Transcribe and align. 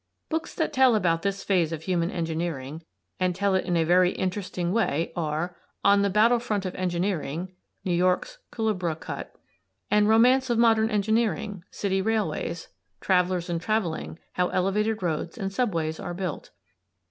Books 0.29 0.55
that 0.55 0.73
tell 0.73 0.95
about 0.95 1.21
this 1.21 1.43
phase 1.43 1.71
of 1.71 1.83
human 1.83 2.09
engineering 2.09 2.83
and 3.19 3.35
tell 3.35 3.53
it 3.53 3.65
in 3.65 3.77
a 3.77 3.83
very 3.83 4.13
interesting 4.13 4.73
way 4.73 5.13
are 5.15 5.55
"On 5.83 6.01
the 6.01 6.09
Battle 6.09 6.39
front 6.39 6.65
of 6.65 6.73
Engineering" 6.73 7.53
("New 7.85 7.93
York's 7.93 8.39
Culebra 8.51 8.95
Cut") 8.95 9.31
and 9.91 10.09
"Romance 10.09 10.49
of 10.49 10.57
Modern 10.57 10.89
Engineering" 10.89 11.63
("City 11.69 12.01
Railways"), 12.01 12.69
"Travelers 12.99 13.47
and 13.47 13.61
Traveling" 13.61 14.17
("How 14.31 14.47
Elevated 14.49 15.03
Roads 15.03 15.37
and 15.37 15.53
Subways 15.53 15.99
Are 15.99 16.15
Built"). 16.15 16.49